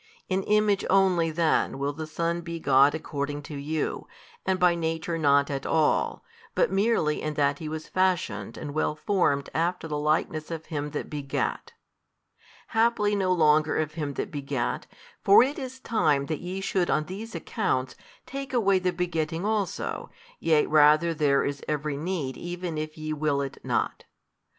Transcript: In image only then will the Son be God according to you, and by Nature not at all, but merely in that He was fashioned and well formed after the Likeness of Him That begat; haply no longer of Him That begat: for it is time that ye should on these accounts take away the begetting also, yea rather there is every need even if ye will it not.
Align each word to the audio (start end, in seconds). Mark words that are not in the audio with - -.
In 0.29 0.41
image 0.41 0.83
only 0.89 1.29
then 1.29 1.77
will 1.77 1.93
the 1.93 2.07
Son 2.07 2.41
be 2.41 2.59
God 2.59 2.95
according 2.95 3.43
to 3.43 3.55
you, 3.55 4.07
and 4.47 4.59
by 4.59 4.73
Nature 4.73 5.15
not 5.19 5.51
at 5.51 5.63
all, 5.63 6.23
but 6.55 6.71
merely 6.71 7.21
in 7.21 7.35
that 7.35 7.59
He 7.59 7.69
was 7.69 7.87
fashioned 7.87 8.57
and 8.57 8.73
well 8.73 8.95
formed 8.95 9.51
after 9.53 9.87
the 9.87 9.99
Likeness 9.99 10.49
of 10.49 10.65
Him 10.65 10.89
That 10.89 11.07
begat; 11.07 11.73
haply 12.69 13.15
no 13.15 13.31
longer 13.31 13.77
of 13.77 13.93
Him 13.93 14.13
That 14.15 14.31
begat: 14.31 14.87
for 15.23 15.43
it 15.43 15.59
is 15.59 15.79
time 15.79 16.25
that 16.25 16.39
ye 16.39 16.61
should 16.61 16.89
on 16.89 17.03
these 17.03 17.35
accounts 17.35 17.93
take 18.25 18.53
away 18.55 18.79
the 18.79 18.91
begetting 18.91 19.45
also, 19.45 20.09
yea 20.39 20.65
rather 20.65 21.13
there 21.13 21.43
is 21.45 21.61
every 21.67 21.95
need 21.95 22.37
even 22.37 22.75
if 22.75 22.97
ye 22.97 23.13
will 23.13 23.39
it 23.39 23.59
not. 23.63 24.05